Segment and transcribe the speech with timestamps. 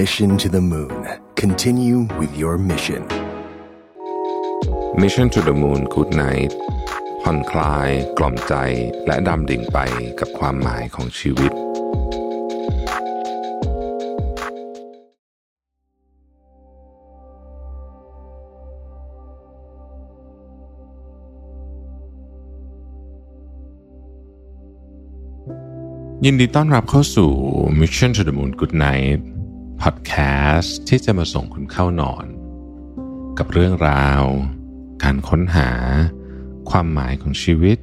[0.00, 1.06] Mission to the Moon.
[1.36, 3.06] Continue with your mission.
[4.96, 6.52] Mission to the Moon Good Night
[7.22, 7.88] ผ่อนคลาย
[8.18, 8.54] กล่อมใจ
[9.06, 9.78] และดำดิ่งไป
[10.20, 11.52] กับความหมายของชีวิต
[26.24, 27.30] ยินดีต้อนรับเข้าสู่
[27.80, 29.20] Mission to the Moon Good Night
[29.84, 32.26] Podcast ที่จะมาส่งคุณเข้านอน
[33.38, 34.22] กับเรื่องราว
[35.02, 35.70] การค้นหา
[36.70, 37.78] ความหมายของชีวิต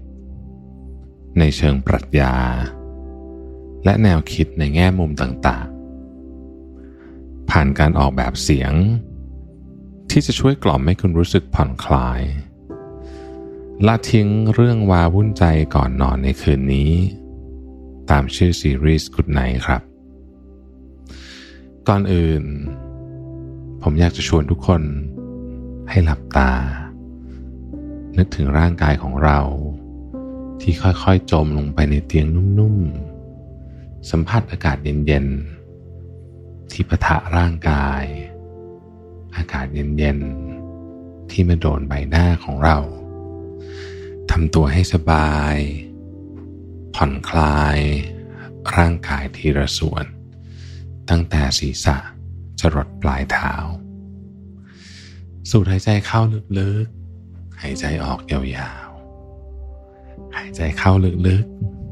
[1.39, 2.35] ในเชิงปรัชญา
[3.85, 8.73] และแนวคิดในแง่มุมต่างๆ ผ่านการออกแบบเสียง
[10.11, 12.21] ที่จะช่วยกล่อมให้คุณรู้สึกผ่อนคลาย
[13.87, 15.43] ละทิ้งเรื่องวาวุ่นใจ
[15.75, 16.91] ก่อนนอนในคืนนี้
[18.09, 19.90] ตามชื่อซีรีส์ Good Night ครับ
[21.89, 22.43] ก่อนอื่น
[23.81, 24.81] ผมอยากจะชวนทุกคน
[25.89, 26.51] ให้หลับตา
[28.17, 29.39] นึกถึงร่างกายของเรา
[30.61, 32.25] ที่ค่อยๆจมลงไปในเตียง
[32.59, 38.03] นุ่มๆ สัมผัสอากาศเย็นๆ ที่ปะทะร่างกาย
[39.35, 42.77] อากาศเย็นๆ ที่มาโดนใบหน้าของเรา
[44.31, 45.55] ทำตัวให้สบาย
[46.95, 47.79] ผ่อนคลาย
[48.77, 50.05] ร่างกายทีละส่วน
[51.11, 51.97] ตั้งแต่ศีรษะ
[52.59, 53.53] จรดปลายเท้า
[55.49, 56.21] สูดหายใจเข้า
[56.59, 60.91] ลึกๆ หายใจออกยาวๆ หายใจเข้า
[61.27, 61.45] ลึก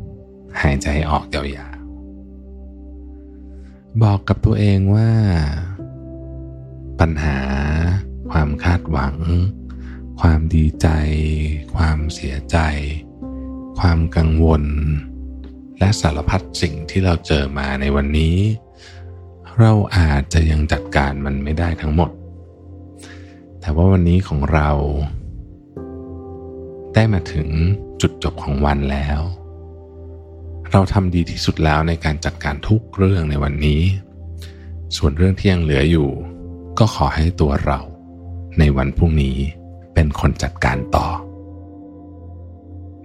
[0.07, 1.43] ๆ หายใจออกยา
[1.75, 5.11] วๆ บอกกับตัวเองว่า
[6.99, 7.37] ปัญหา
[8.31, 9.15] ความคาดหวัง
[10.21, 10.87] ความดีใจ
[11.75, 12.57] ความเสียใจ
[13.79, 14.63] ความกังวล
[15.79, 18.37] และสารพัดสิ่งที่เราเจอมาในวันนี้
[19.59, 22.09] เราอาจจะยังจัดการมันไม่ได้ทั้งหมด
[23.61, 24.69] แต่ว่าวันนี้ของเรา
[26.93, 27.47] ได้มาถึง
[28.01, 29.19] จุดจบของวันแล้ว
[30.71, 33.81] เราทำดีที่สุดแล้วในการจัดการทุกเรื่องในวันนี้
[34.95, 36.09] ส่วนเรื่องที่ยังเหลืออยู่
[36.79, 37.79] ก็ขอให้ตัวเรา
[38.59, 39.37] ในวันพรุ่งนี้
[39.93, 41.07] เป็นคนจัดการต่อ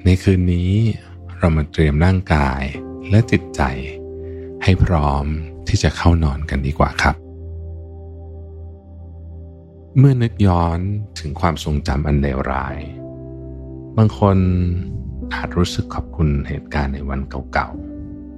[0.05, 0.73] ในคืนนี้
[1.39, 2.63] เรามาเตรียมร่างกาย
[3.11, 3.63] และจิตใจ
[4.63, 5.27] ให้พร้อม
[5.69, 7.17] ที่จะเข้านอนกันดีกว่าครับ
[9.99, 10.79] เมื่อนึกย้อน
[11.19, 12.79] ถึงความทรงจำอันเลวร้าย
[13.97, 14.37] บางคน
[15.35, 17.21] อาจรู้สึกขอบคุณเหตุการณ์ในวัน
[17.53, 17.71] เก่า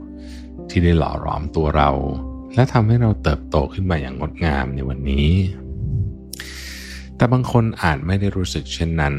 [0.01, 1.91] ๆ ที่ได้หล่อหลอมตัวเรา
[2.55, 5.31] และทำให้เราเติบโตขึ้นมาอย่างงดงามในวันนี้
[7.17, 9.15] แต่บางคนอาจไม่ได้รู้สึกเช่นนั้น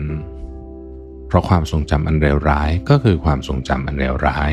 [1.28, 4.52] เพราะความทรงจำอันเลวร้ายก็คือความทรงจำอันเลวร้าย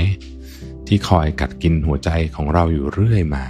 [0.86, 3.46] ที่คอยกัดกินหัวใจของเราอยู่เรื่อยมา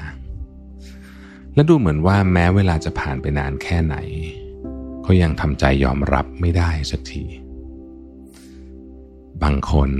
[1.54, 3.96] และดูเหมือนว่าแม้เวลาจะผ่านไปนานแค่ไหน
[5.06, 7.24] ก็ยังทำใจยอมรับไม่ได้สักที
[9.42, 9.90] บางคน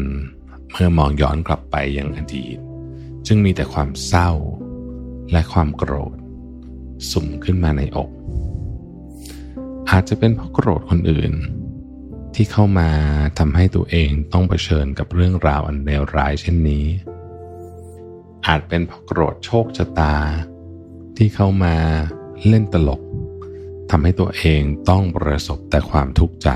[0.71, 2.59] เมื่อมองย้อนกลับไปยังอดีต
[3.27, 4.31] จึงมีแต่ความเศร้า
[5.33, 6.17] และความโกรธ
[7.11, 8.11] สุ่มขึ้นมาในอก
[9.91, 11.33] อาจจะเป็นเพราะโกรธคนอื่น
[12.35, 12.91] ที่เข้ามา
[13.39, 16.85] ทำให้ตัวเองต้องเผชิญกับเรื่องราวอันเลวร้ายเช่นนี้
[18.47, 20.15] อาจเป็นเพราะโกรธโชคชะตา
[21.17, 21.75] ที่เข้ามา
[22.49, 23.03] เล่นตลก
[23.91, 26.49] ทำให้ตัวเองต้องประสบแต่ความทุกข์ใจ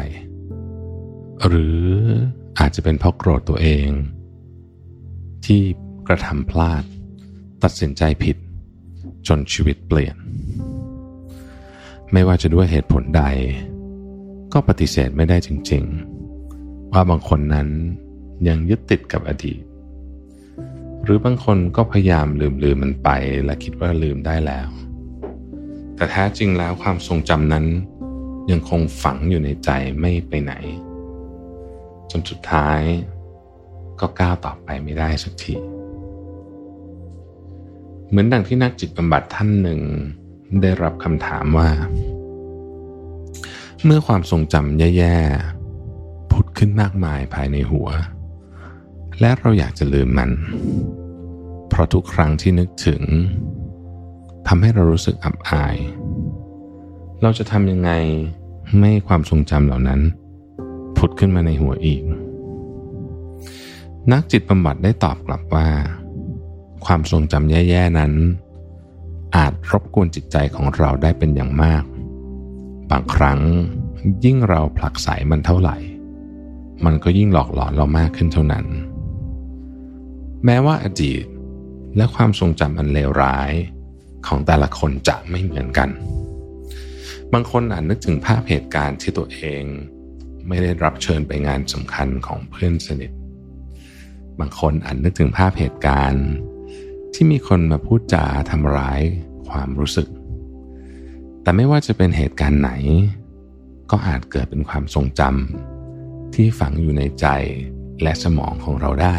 [1.47, 1.83] หรือ
[2.59, 3.89] อาจจะเป็นเพราะโกรธตัวเอง
[5.45, 5.61] ที่
[6.09, 6.85] กระทำพลาด
[7.63, 8.37] ตัดสินใจผิด
[9.29, 10.17] จนชีวิตเปลี่ยน
[12.13, 13.23] ไม่ว่าจะด้วยเหตุผลใด
[14.53, 15.85] ก็ปฏิเสธไม่ได้จริง
[16.39, 17.69] ๆ ว่าบางคนนั้น
[18.49, 19.61] ยังยึดติดกับอดีต
[21.09, 23.11] รือบางคนก็พยายามลืมลืมมันไป
[23.45, 24.69] และคิดว่าลืมได้แล้ว
[25.97, 27.67] แต่แท้จริงแล้วความทรงจำนั้น
[28.51, 29.71] ยังคงฝังอยู่ในใจ
[30.01, 30.53] ไม่ไปไหน
[32.11, 32.81] จนสุดท้าย
[34.01, 35.55] ก็ก้าวต่อไปไม่ได้สักที
[38.09, 39.81] เหมือนดังที่นักจิตบำบัดท่านหนึ่ง
[40.63, 41.71] ได้รับคำถามว่า
[43.85, 47.89] เมื่อความทรงจำแย่ๆผุดขึ้นมากมายภายในหัว
[49.21, 50.31] และเราอยากจะลืมมัน
[51.79, 53.03] ราะทุกครั้งที่นึกถึง
[54.49, 55.77] ทำให้เรารู้สึกอับอาย
[57.23, 57.91] เราจะทำยังไง
[58.79, 60.01] ไม่ให้ความทรงจำเหล่านั้น
[60.97, 62.03] ผุดขึ้นมาในหัวอีก
[64.13, 65.69] นักจิตบำบัดได้ตอบกลับว่า
[66.85, 68.13] ความทรงจำแย่ ๆ นั้น
[69.37, 71.85] อาจรบกวนจิตใจของเราได้เป็นอย่างมาก
[72.91, 73.41] บางครั้ง
[74.25, 75.77] ยิ่งเราผลักไสมันเท่าไหร่
[76.85, 78.65] มันก็ยิ่งหลอกหลอนเรามากขึ้นเท่านั้น
[80.45, 81.25] แม้ว่าอดีต
[81.97, 83.53] และความทรงจำอันเลวร้าย
[84.27, 85.89] ของแต่ละคนจะไม่เหมือนกัน
[87.33, 89.63] บางคนอาจนึกถึงภาพเหตุการณ์ที่ตัวเอง
[90.49, 93.11] ไม่ได้รับเชิญไปงานสำคัญของเพื่อนสนิท
[94.41, 96.27] บางคนอาจนึกถึงภาพเหตุการณ์
[97.15, 99.01] ที่มีคนมาพูดจาทำร้าย
[99.49, 100.09] ความรู้สึก
[101.43, 102.73] แต่ไม่ว่าจะเป็นเหตุการณ์ไหน
[103.91, 107.27] ก็อาจเกิดเป็นความทรงจำที่ฝังอยู่ในใจ
[108.03, 109.17] และสมองของเราได้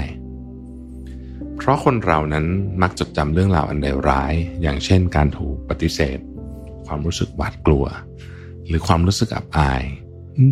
[1.60, 2.46] เพราะคนเรานั้น
[2.82, 6.20] มักจดจำเรื่องราวอันเลวร้าย อย่างเช่น การถูกปฏิเสธ
[6.88, 7.86] ความรู้สึกหวาดกลัว
[8.68, 9.84] หรือความรู้สึกอับอาย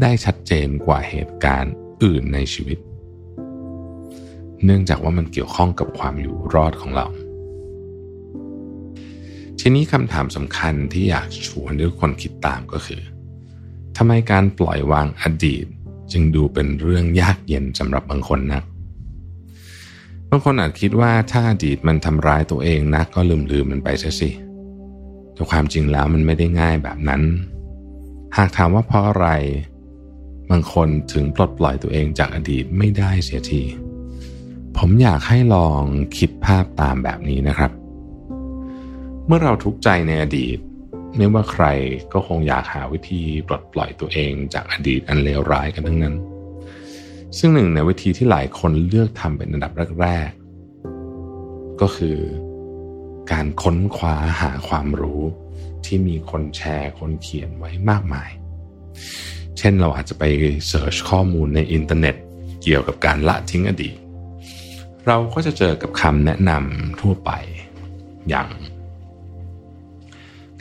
[0.02, 1.74] ได้ชัดเจนกว่าเหตุการณ์
[2.04, 2.80] อื่นในชีวิต
[4.66, 7.08] เนื่องจากว่ามันเกี่ยวข้องกับความอยู่รอดของเรา
[9.60, 13.02] ทีนี้คำถามสำคัญที่อยากชวนทุกคนคิดตามก็คือ
[13.98, 15.66] ทำไมการปล่อยวางอดีต
[16.12, 18.64] จึงดูเป็นเรื่องยากเย็นสำหรับบางคนนัก
[20.30, 24.30] บางคนอาจคิดว่าถ้าอดีตมันทำร้ายตัวเองนักก็ลืมลืมมันไปซะสิ
[25.34, 27.22] แต่ความจริงแล้วมันไม่ได้ง่ายแบบนั้น
[28.38, 29.28] หากถามว่าเพราะอะไร
[30.52, 33.64] บางคนถึงปลดปล่อยตัวเองจากอดีตไม่ได้เสียที
[34.78, 35.84] ผมอยากให้ลอง
[36.18, 37.72] คิดภาพตามแบบนี้นะครับ
[39.26, 40.58] เมื่อเราทุกข์ใจในอดีต
[41.18, 41.66] ไม่ว่าใคร
[42.14, 46.16] ก็คงอยากหาวิธีปลดปล่อยตัวเองจากอดีตอันเลวร้ายกันทั้งนั้น
[47.38, 49.72] ซึ่งหนึ่งในวิธีที่หลายคนเลือกทำเป็นอันดับ
[50.02, 52.18] แรกๆ ก็คือ
[53.32, 55.22] การค้นคว้าหาความรู้
[55.86, 58.30] ที่มีคนแชร์คนเขียนไว้มากมาย
[59.58, 60.24] เช่นเราอาจจะไป
[60.68, 62.16] เสิร์ชข้อมูลในอินเทอร์เน็ต
[62.64, 63.96] เกี่ยวกับการละทิ้งอดีต
[65.08, 67.32] เราก็จะเจอกับคำแนะนำทั่วไป
[68.30, 68.50] อย่าง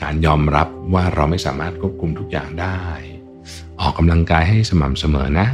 [0.02, 2.80] การยอมรับว่าเราไม่สามารถควบคุมทุกอย่างได้
[3.80, 5.48] ออกกำลังกายให้สม่ำเสมอนะ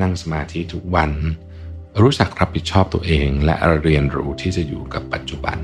[0.00, 1.10] นั่งสมาธิทุกวัน
[2.02, 5.58] รู้จักรับผิดชอบตัวเอง และเรียนรู้ที่จะอยู่กับปัจจุบัน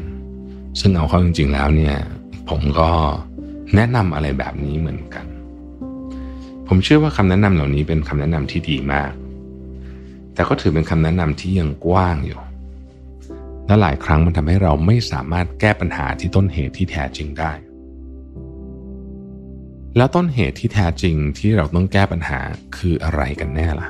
[0.81, 1.97] ซึ่งเอาเข้าจริง ๆ แล้วเนี่ย
[2.49, 2.91] ผมก็
[3.75, 5.27] แนะนำอะไรแบบนี้เหมือนกัน
[6.69, 9.13] ผมเชื่อว่าคำแนะนำเหล่านี้เป็นคำแนะนำที่ดีมาก
[10.35, 12.41] แต่ก็ถือเป็นคำแนะนำที่ยังกว้างอยู่
[13.67, 17.53] และหลายครั้งมันทำให้เราไม่สามารถแก้ปัญหาที่ต้นเหตุที่แท้จริงได้
[19.97, 22.41] แล้วต้นเหตุที่แท้จริงที่เราต้องแก้ปัญหา
[22.77, 23.89] คืออะไรกันแน่ล่ะ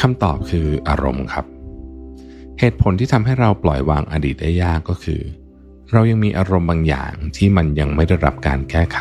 [0.00, 1.46] คำตอบคืออารมณ์ครับ
[2.58, 5.20] เหตุผลที่ทำให้เราปล่อยวางอดีตได้ยากก็คือ
[5.92, 8.98] เรายังมีอารมณ์บางอย่างที่มันยังไม่ได้รับการแก้ไข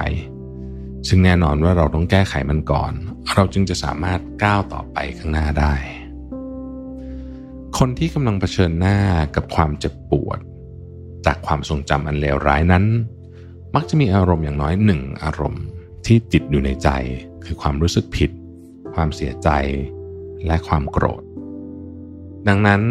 [1.07, 2.91] ซึ่งแน่นอนว่าเราต้องแก้ไขมันก่อน
[3.33, 5.73] เราจึงจะสามารถก้าวต่อไปข้างหน้าได้
[7.77, 8.97] คนที่กำลังเผชิญหน้า
[9.35, 10.39] กับความเจ็บปวด
[11.25, 12.85] จากความทรงจำอันเลวร้ายนั้น
[13.75, 15.63] มักจะมีอารมณ์อย่างน้อยหนึ่งอารมณ์
[16.05, 16.89] ที่ติดอยู่ในใจ
[17.45, 18.31] คือความรู้สึกผิด
[18.95, 19.49] ความเสียใจ
[20.45, 21.21] และความโกรธ
[22.47, 22.81] ดังนั้น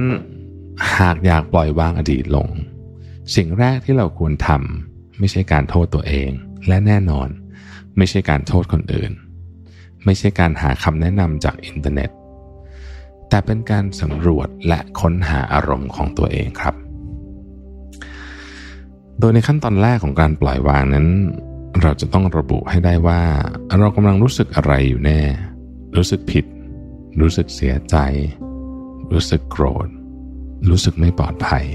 [0.98, 2.48] หากอยากปล่อยวางอดีตลง
[3.36, 6.30] สิ่งแรกที่เราควรทำไม่ใช่การโทษตัวเอง
[6.68, 7.28] และแน่นอน
[7.96, 9.12] ไม่ใช่การโทษคนอื่น
[10.04, 12.10] ไม่ใช่การหาคำแนะนำจากอินเทอร์เน็ต
[13.28, 16.74] แต่เป็นการสำรวจและค้นหาอารมณ์ของตัวเองครับ
[19.18, 21.06] โดยในขั้นตอนแรกของการปล่อยวางนั้น
[21.82, 23.20] เราจะต้องระบุให้ได้ว่า
[23.78, 25.20] เรากำลังรู้สึกอะไรอยู่แน่
[25.96, 26.44] รู้สึกผิด
[27.20, 27.96] รู้สึกเสียใจ
[29.12, 29.88] รู้สึกโกรธ
[30.68, 31.66] รู้สึกไม่ปลอดภัย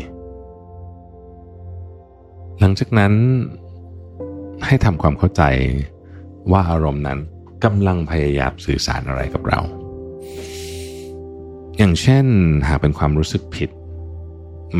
[2.60, 3.13] หลังจากนั้น
[4.65, 5.43] ให้ทำความเข้าใจ
[6.51, 7.19] ว่าอารมณ์นั้น
[7.63, 9.62] กำลังพยายามสื่อสารอะไรกับเรา
[11.77, 12.25] อย่างเช่น
[12.67, 13.69] หากเป็นความรู้สึกผิด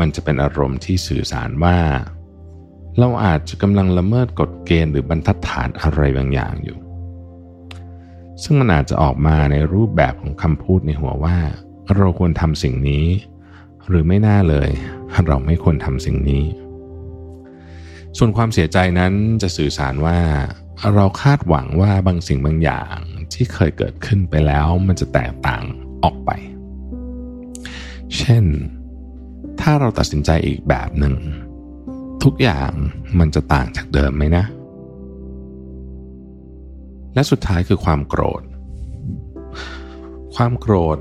[0.02, 1.78] ันจะเป็นอารมณ์ที่สื่อสารว่า
[2.98, 6.78] เราอาจจะกำลังละเมิดกฎเกณฑ์หรือบรรทัดฐานอะไรบางอย่างอยู่
[8.42, 11.36] ซึ่งมันอาจจะออกมาในรูปแบบของคำพูดในหัวว่า
[11.96, 13.06] เราควรทำสิ่งนี้
[13.88, 14.70] หรือไม่น่าเลย
[15.26, 16.44] เราไม่ควรทำสิ่งนี้
[18.18, 19.12] ส่วนความเสียใจนั้น
[19.42, 20.18] จะสื่อสารว่า
[20.94, 22.96] เราคาดหวังว่าบางสิ่งบางอย่าง
[23.32, 25.62] ที่เคยเกิดขึ้นไปแล้วมันจะแตกต่าง
[26.04, 26.30] ออกไป
[28.16, 28.44] เช่น
[29.60, 31.14] ถ้าเราตัดสินใจอีกแบบหนึ่ง
[32.24, 32.70] ทุกอย่าง
[33.18, 34.44] มันจะต่างจากเดิมไหมนะ
[37.14, 38.42] และสุดท้ายคือความโกรธ
[40.36, 40.98] ความโกรธ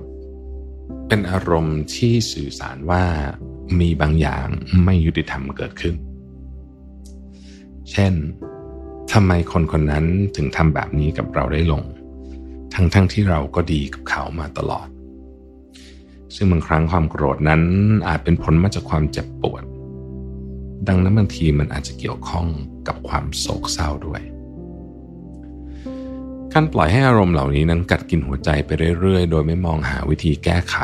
[1.07, 3.03] เป็นอารมณ์ที่สื่อสารว่า
[3.79, 4.47] มีบางอย่าง
[4.83, 5.95] ไม่ยุติธรรมเกิดขึ้น
[7.91, 8.13] เช่น
[9.11, 10.05] ทำไมคนคนนั้น
[10.35, 11.83] ถึงทำแบบนี้กับเราได้ลง
[12.73, 14.87] ทั้งๆทที่เราก็ดีกับเขามาตลอด
[16.35, 17.61] ซึ่งบางครั้งความโกรธนั้น
[18.07, 19.63] อาจเป็นผลมาจากความเจ็บปวด
[20.87, 22.47] ดังนั้นบางทีมันอาจจะเกี่ยวข้อง
[22.87, 24.21] กับความโศกเศร้าด้วย
[26.55, 28.69] การปล่อยให้อารมณ์เหล่านี้นั้นกัดกินหัวใจไป
[28.99, 30.77] เรื่อยๆ โดยไม่มองหาวิธีแก้ไข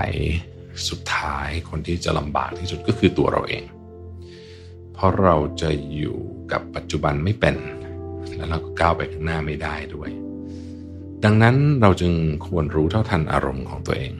[0.87, 3.63] สุดท้ายคนที่จะลำบากที่สุดก็คือตัวเราเอง
[4.93, 6.19] เพเพราะเราจะอยู่
[6.51, 7.55] กับปัจจุบันไม่เป็น
[8.35, 10.09] แล้วเราก็ก้าวไปข้างหน้าไม่ได้ด้วย
[11.23, 12.13] ดังนั้นเราจึง
[12.47, 14.13] ควรรู้เท่าทันอารมณ์ของตัวเอง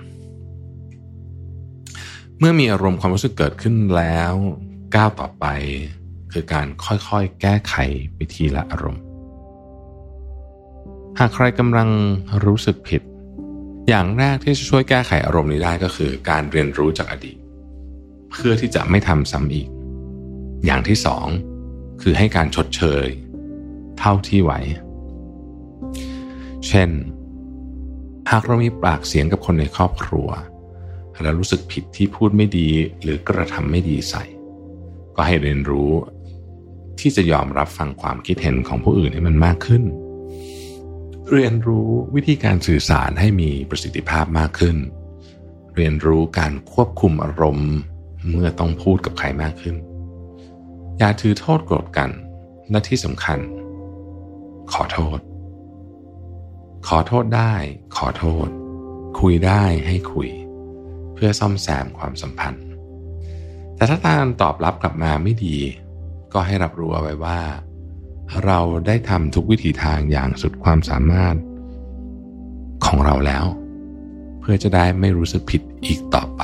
[2.40, 4.34] เมื่อมีอารมณ์ความรู้สึกเกิดขึ้นแล้ว
[4.96, 5.46] ก้าวต่อไป
[6.32, 7.76] คือการค่อยๆ แก้ไข
[8.14, 9.04] ไปทีละอารมณ์
[11.22, 11.90] หากใครกำลัง
[12.46, 13.02] รู้สึกผิด
[13.90, 17.38] อย่างแรกที่จะช่วยแก้ไขอารมณ์นี้ได้ก็คือ การเรียนรู้จากอดีต
[18.32, 19.68] เพื่อที่จะไม่ทำซ้ำอีก
[20.66, 21.26] อย่างที่สอง
[22.02, 23.06] คือให้การชดเชย
[24.00, 24.52] เท่าที่ไหว
[26.68, 26.90] เช่น
[28.32, 30.30] หากเรามีปากเสียงกับคนในครอบครัว
[31.24, 32.70] แล้วรู้สึกผิดที่พูดไม่ดี
[33.02, 34.24] หรือกระทำไม่ดีใส่
[35.16, 35.92] ก็ให้เรียนรู้
[37.00, 39.86] ที่จะยอมรับฟังความคิดเห็นของผู้อื่นให้มันมากขึ้น
[41.36, 44.78] เรียนรู้วิธีการสื่อสารให้มีประสิทธิภาพมากขึ้น
[45.76, 47.72] เรียนรู้การควบคุมอารมณ์
[48.30, 49.76] เมื่อต้องพูดกับใครมากขึ้น
[50.98, 52.10] อย่าถือโทษโกรธกัน
[52.72, 53.40] และที่สำคัญ
[54.74, 55.20] ขอโทษ
[56.88, 57.54] ขอโทษได้
[57.98, 58.48] ขอโทษ
[59.20, 60.30] คุยได้ให้คุย
[61.14, 62.66] เพื่อซ่อมแซมความสัมพันธ์
[63.76, 65.58] แต่ถ้าการตอบรับกลับมาไม่ดี
[66.34, 67.40] ก็ให้รับรู้เอาไว้ว่า
[68.46, 71.36] เราได้ทำทุกวิถีทางอย่างสุดความสามารถ
[72.86, 73.46] ของเราแล้ว
[74.40, 76.42] เพื่อจะได้ไม่รู้สึกผิดอีกต่อไป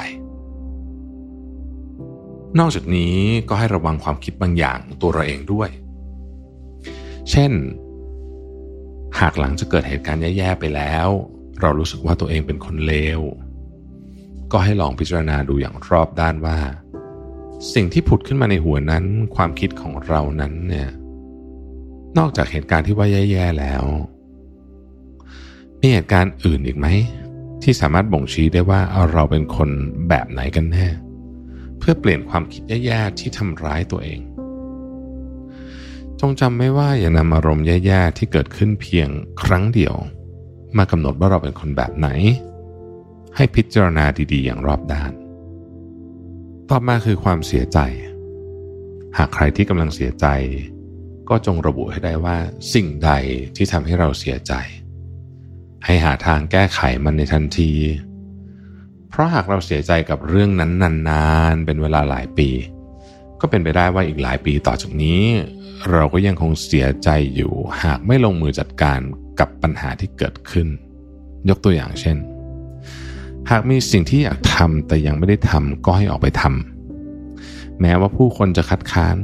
[2.59, 3.15] นอกจากนี้
[3.49, 5.69] ก็ให้ระวังความคิดบางอย่างตัวเราเองด้วย
[7.31, 7.51] เช่น
[9.19, 11.07] หากหลังจะเกิดเหตุการณ์แย่ๆไปแล้ว
[11.61, 13.21] เรารู้สึกว่าตัวเองเป็นคนเลว
[14.51, 16.57] ก็ให้ลองพิจารณาดูอย่างรอบด้านว่า
[17.73, 20.89] สิ่งที่ผุดขึ้นมาในหัวนั้น ความคิดของเรานั้นเนี่ย
[22.17, 23.83] นอกจากเหตุการณ์ที่ว่าแย่ๆแล้ว
[25.79, 26.87] มีเหตุการณ์อื่นอีกไหม
[27.63, 28.81] ที่สามารถบ่งชี้ได้ว่า
[29.11, 29.69] เราเป็นคน
[30.09, 30.87] แบบไหนกันแน่
[31.77, 34.19] เพื่อเปลี่ยนความคิดแย่ๆที่ทำร้ายตัวเอง
[36.19, 39.09] จงจำไม่ว่าอย่านำอารมณ์แย่ๆที่เกิดขึ้นเพียง
[39.43, 39.95] ครั้งเดียว
[40.77, 42.07] มากำหนดว่าเราเป็นคนแบบไหน
[43.35, 45.11] ให้พิจารณาดีๆ อย่างรอบด้าน
[46.69, 47.79] ต่อมาคือความเสียใจ
[49.17, 50.25] หากใครที่กำลังเสียใจ
[51.29, 52.37] ก็จงระบุให้ได้ว่า
[52.73, 53.11] สิ่งใด
[53.55, 54.53] ที่ทำให้เราเสียใจ
[55.85, 57.71] ให้หาทางแก้ไขมันในทันที
[59.09, 60.71] เพราะหากเราเสียใจกับเรื่องนั้น
[61.09, 62.49] นานๆ เป็นเวลาหลายปี
[63.41, 65.23] ก็เป็นไปได้ว่าอีกหลายปีต่อจากนี้
[65.91, 67.53] เราก็ยังคงเสียใจอยู่
[67.83, 68.99] หากไม่ลงมือจัดการ
[69.39, 70.67] กับปัญหาที่เกิดขึ้น
[71.49, 72.17] ยกตัวอย่างเช่น
[73.49, 79.15] หากมีสิ่งที่อยากทำแต่ยังไม่ได้ทำก็ให้ออกไปทำแม้ว่าผู้คนจะคัดค้าน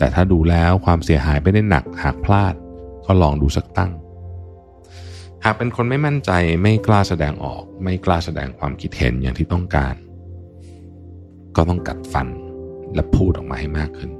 [0.00, 2.54] แต่ถ้าดูแล้วความเสียหายไม่ได้หนักหากพลาด
[3.06, 3.92] ก็ลองดูสักตั้ง
[5.44, 6.30] หากเป็นคนไม่มั่นใจ
[6.62, 9.94] ไม่กล้าแสดงออก ไม่กล้าแสดงความคิดเห็นอย่างที่ต้องการ
[11.56, 12.28] ก็ต้องกัดฟัน
[12.94, 14.10] และพูดออกมาให้มากขึ้น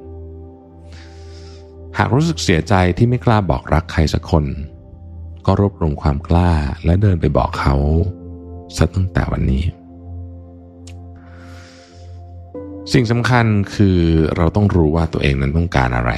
[1.99, 4.45] หากรู้สึกเสียใจที่ไม่กล้าบอกรักใครสักคน
[5.47, 6.53] ก็รวบรวมความกล้า
[6.85, 7.75] และเดินไปบอกเขา
[8.77, 9.63] ซะตั้งแต่วันนี้
[12.93, 13.99] สิ่งสำคัญคือ
[14.37, 16.13] เราต้องรู้ว่าตัวเองนั้นต้องการอะไร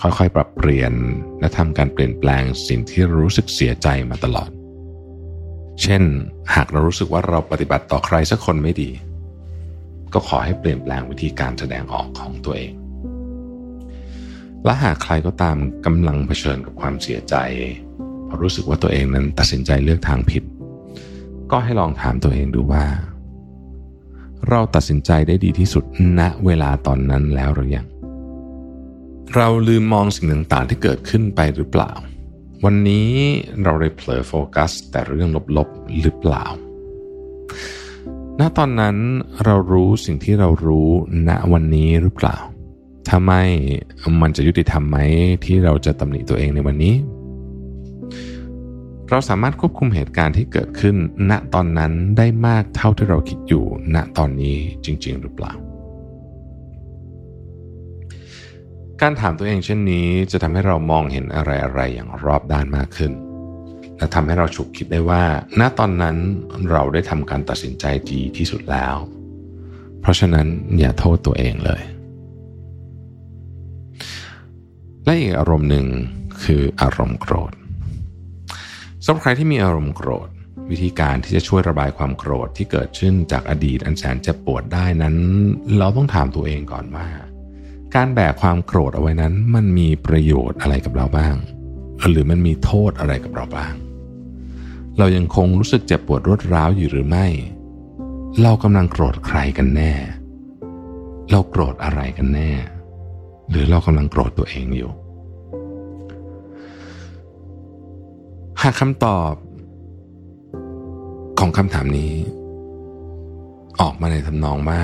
[0.00, 0.92] ค่อยๆ ปรับเปลี่ยน
[1.40, 4.50] และทำการเปลี่ยนแปลงสิ่งที่รู้สึกเสียใจมาตลอด
[5.82, 6.02] เช่น
[6.54, 8.90] หากเรารู้สึกว่าเราปฏิบัติต่อใครสักคนไม่ดี
[10.12, 12.72] ก็ขอให้เปลี่ยนแปลงวิธีการแสดงออกของตัวเอง
[14.64, 15.56] และหากใครก็ตาม
[15.86, 17.34] กำลังเผชิญกับความเสียใจ
[18.24, 20.42] เพราะรู้สึกว่าตัวเองนั้นตัดสินใจเลือกทางผิด
[21.50, 22.84] ก็ให้ลองถามตัวเองดูว่า
[24.50, 25.84] เราตัดสินใจได้ดีที่สุด
[26.18, 27.86] ณเวลาตอนนั้นแล้วหรือยัง
[29.34, 31.90] เราลืมมองสิ่งต่างๆที่เกิดขึ้นไปหรือเปล่า
[32.64, 33.10] วันนี้
[33.64, 36.44] เราได้เผลอโฟกัส แต่เรื่องลบๆหรือเปล่า
[38.40, 38.96] ณตอนนั้น
[39.44, 40.88] เรารู้สิ่งที่เรารู้
[41.28, 42.36] ณวันนี้หรือเปล่า
[43.08, 43.42] ถ้าไม่
[44.22, 44.98] มันจะยุติธรรมไหม
[45.44, 46.94] ที่เราจะตำหนิตัวเองในวันนี้
[49.10, 50.96] เราสามารถควบคุมเหตุการณ์ที่เกิดขึ้น
[51.30, 55.52] ณตอนนั้นได้มากเท่าที่เราคิดอยู่ ณตอนนี้จริง ๆ หรือเปล่า
[59.00, 63.12] การถามตัวเองเช่นนี้จะทำให้เรามองเห็นอะไรๆอย่างรอบด้านมากขึ้น
[63.98, 65.24] และทำให้เราฉุกคิดได้ว่า
[65.60, 66.16] ณตอนนั้น
[66.70, 68.96] เราได้ทำการตัดสินใจดีที่สุดแล้ว
[70.00, 70.46] เพราะฉะนั้น
[70.78, 71.82] อย่าโทษตัวเองเลย
[75.04, 75.86] และอีกอารมณ์หนึ่ง
[76.42, 77.52] คืออารมณ์โกรธ
[79.08, 80.28] สำหรับใครที่มีอารมณ์โกรธ
[80.70, 85.16] วิธีการที่จะช่วยระบายความโกรธที่เกิดขึ้นจากอดีตอันแสนเจ็บปวดได้นั้น
[85.78, 87.06] เราต้องถามตัวเองก่อนว่า
[87.94, 91.36] การแบกความโกรธเอาไว้นั้น มันมีประโยชน์อะไรกับเราบ้าง
[92.08, 93.74] หรือมันมีโทษอะไรกับเราบ้าง
[94.98, 97.26] เรายังคงรู้สึกเจ็บปวดรวดร้าวอยู่หรือไม่
[98.42, 99.92] เรากำลังโกรธใครกันแน่
[101.30, 102.50] เราโกรธอะไรกันแน่
[103.50, 104.92] หรือเรากำลังโกรธตัวเองอยู่
[108.62, 109.32] หากคำตอบ
[111.38, 112.14] ของคำถามนี้
[113.80, 114.82] ออกมาในทำนองว่า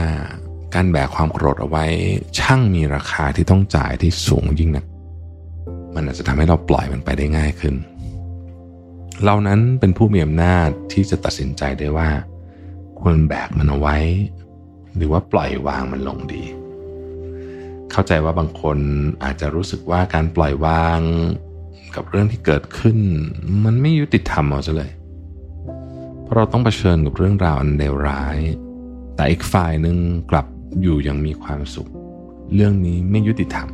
[0.75, 1.85] การแบกความโกรธเอาไว้
[2.39, 4.85] ช่างมีราคาที่ต้องจ่ายที่สูงยิ่งนัก
[5.95, 7.75] มันอาจจะทำให้เราปล่อยมันไปได้ง่ายขึ้น
[9.25, 12.09] เรานั้นเป็นผู้มีอำนาจที่จะตัดสินใจได้ว่า
[13.01, 13.97] ควรแบกมันเอาไว้
[14.97, 16.45] หรือว่าปล่อยวางมันลงดี
[17.93, 18.79] เข้าใจว่าบางคน
[19.25, 21.01] อาจจะรู้สึกว่าการปล่อยวาง
[21.95, 22.99] กับเรื่องที่เกิดขึ้น
[23.65, 24.93] มันไม่ยุติธรรมเอาซะเลย
[26.23, 28.39] เพราะเราต้องเผชิญกับเรื่องราวอันเลวร้าย
[29.17, 29.97] แต่อีกฝ่ายหนึ่ง
[30.31, 30.47] กลับ
[30.83, 31.91] อยู่อย่างมีความสุข
[32.55, 33.69] เรื่องนี้ไม่ยุติธรรม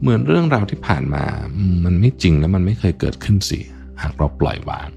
[0.00, 1.24] เหมือนเรื่องราวที่ผ่านมา
[1.84, 3.58] มันไม่จริงและมันไม่เคยเกิดขึ้นสิ
[4.02, 4.88] หากเราปล่อยวาง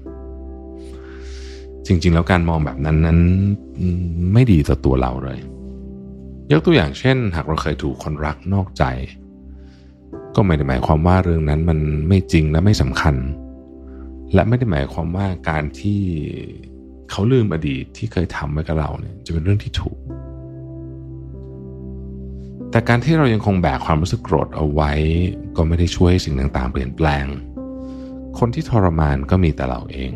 [1.86, 3.18] จริง ๆ แล้วการมองแบบนั้นนั้น
[4.32, 5.38] ไม่ดีต่อตัวเราเลย
[6.52, 8.84] ยกตัวอย่างเช่น หากเราเคยถูกคนรักนอกใจ
[10.36, 13.14] ก็ไม่ได้หมายความว่าเรื่องนั้นมันไม่จริงและไม่สำคัญ
[14.34, 16.00] และไม่ได้หมายความว่าการที่
[17.10, 19.98] เขาลืมอดีตที่เคยทำไว้กับเราเนี่ยจะเป็นเรื่องที่ถูก
[22.70, 24.92] แต่การที่เรายังคงแบกความรู้สึกโกรธเอาไว้
[25.56, 27.26] ก็ไม่ได้ช่วยให้สิ่งต่างๆ เปลี่ยนแปลง
[28.38, 30.12] คนที่ทรมานก็มีแต่เราเอง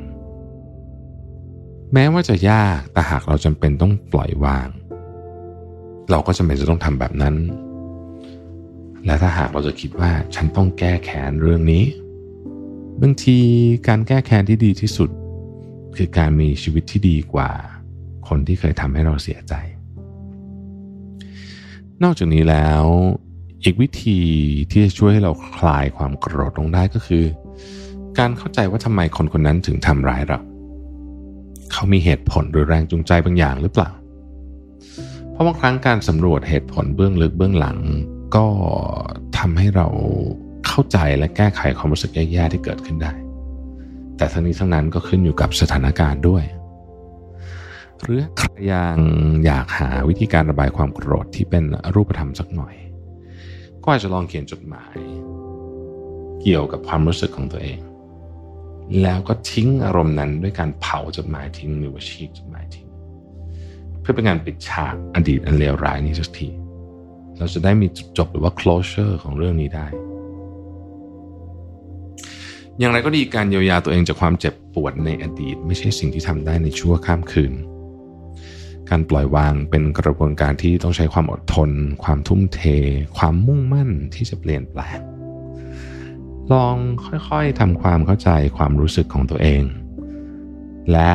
[1.93, 4.69] แม้ว่าจะยากแต่หากเราจำเป็นต้องปล่อยวาง
[6.11, 7.35] เราก็จำเป็นจะต้องทำแบบนั้น
[9.09, 11.85] และถ้าหากเราจะคิดว่าฉันต้องแก้แค้นเรื่องนี้
[13.01, 13.39] บางที
[13.89, 15.11] การแก้แค้นที่ดีที่สุด
[15.97, 17.51] คือการมีชีวิตที่ดีกว่า
[18.29, 19.55] คนที่เคยทำให้เราเสียใจ
[22.03, 22.85] นอกจากนี้แล้ว
[23.65, 24.21] อีกวิธี
[24.71, 27.25] ที่จะช่วยให้เราคลายความโกรธลงได้ก็คือ
[28.19, 30.41] การเข้าใจว่าทำไมคนคนนั้นถึงทำร้ายเรา
[31.73, 33.91] เขามีเหตุผลหรือแรงจูงใจบางอย่างหรือเปล่า
[35.31, 37.79] เพราะบางครั้งการสำรวจเหตุผลเบื้องลึกเบื้องหลัง
[38.37, 38.47] ก็
[39.39, 39.87] ทำให้เรา
[40.67, 43.13] เข้าใจและแก้ไขความรู้สึกแย่ๆที่เกิดขึ้นได้
[44.17, 46.45] แต่ทั้งนี้ทั้งนั้นก็ขึ้นอยู่กับสถานการณ์ด้วย
[48.01, 48.97] หรือใครยัง
[49.45, 52.75] อยากหาวิธีการระบายความโกรธที่เป็นรูปธรรมสักหน่อย
[53.83, 54.97] ก็อาจจะลองเขียนจดหมาย
[56.43, 57.81] เกี่ยวกับความรู้สึกของตัวเอง
[59.03, 62.87] แล้วก็ทิ้งอารมณ์นั้นด้วยการเผาจดหมายทิ้งหรือว่าฉีกจดหมายทิ้ง
[64.01, 66.49] เพื่อเป็นการปิดฉากอดีตอันเลวร้ายนี้สักที
[67.39, 69.87] เราจะได้มีจุดจบหรือว่า closure ของเรื่องนี้ได้
[72.79, 77.53] อย่างไรก็ดีการเยียวยาตัวเองจากความเจ็บปวดในอดีต ไม่ใช่สิ่งที่ทำได้ในชั่วข้ามคืน
[78.91, 81.71] การปล่อยวางเป็นกระบวนการที่ต้องใช้ความอดทน
[82.05, 82.61] ความทุ่มเท
[83.19, 84.99] ความมุ่งมั่นที่จะเปลี่ยนแปลง
[86.53, 86.77] ลอง
[87.29, 89.63] ค่อยๆทำความเข้าใจความรู้สึกของตัวเอง
[90.93, 91.11] และ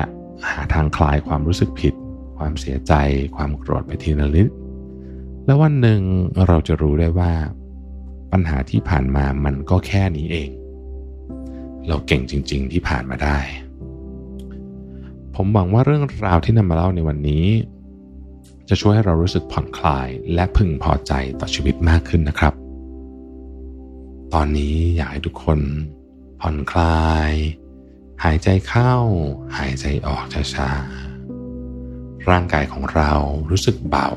[0.50, 1.94] หาทางคลายความรู้สึกผิด
[2.38, 2.94] ความเสียใจ
[3.36, 4.48] ความโกรธไปทีละนิด
[5.46, 6.02] แล้ววันหนึ่ง
[6.48, 7.34] เราจะรู้ได้ว่า
[8.32, 10.50] ปัญหาที่ผ่านมามันก็แค่นี้เอง
[11.88, 13.38] เราเก่งจริง ๆ ที่ผ่านมาได้
[15.36, 17.46] ผมหวังว่าเรื่องราวที่นำมาเล่าในวันนี้
[18.70, 22.54] จะช่วยให้เรารู้สึกผ่อนคลายและพึงพอใจต่อชีวิตมากขึ้นนะครับ
[24.34, 25.60] ตอนนี้อยากให้ทุกคน
[26.42, 27.32] ผ่อนคลาย
[28.24, 28.94] หายใจเข้า
[29.58, 30.24] หายใจออก
[30.56, 33.12] ช้าๆร่างกายของเรา
[33.50, 34.08] รู้สึกเบา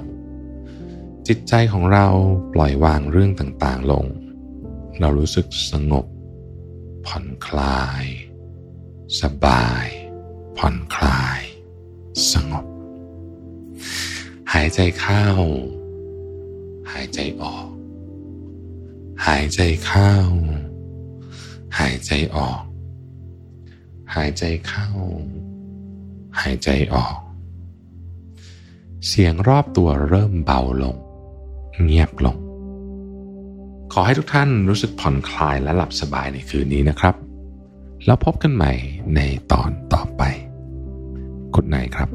[1.31, 2.07] จิตใจของเรา
[2.55, 4.07] ปล่อยวางเรื่องต่างๆลง
[5.01, 6.07] เรารู้สึกสงบ
[7.07, 8.05] ผ่อนคลาย
[9.21, 9.87] สบาย
[10.59, 11.41] ผ่อนคลาย
[12.33, 12.67] สงบ
[14.53, 15.27] หายใจเข้า
[16.93, 17.69] หายใจออก
[19.27, 20.13] หายใจเข้า
[21.79, 22.63] หายใจออก
[24.15, 24.89] หายใจเข้า
[26.41, 27.19] หายใจออก
[29.07, 30.97] เสียงรอบตัวเริ่มเบาลง
[31.83, 32.37] เงียบลง
[33.93, 37.15] ขอให้ทุกท่านรู้สึกผ่อนคลายและหลับสบายในคืนนี้นะครับ
[38.07, 38.73] แล้วพบกันใหม่
[39.17, 39.21] ใน
[39.53, 40.23] ตอนต่อไป
[41.55, 42.09] กดไหนครับ